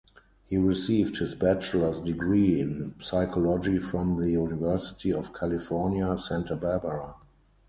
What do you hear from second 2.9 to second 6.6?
psychology from the University of California, Santa